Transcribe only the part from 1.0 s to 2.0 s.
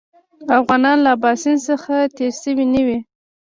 له اباسین څخه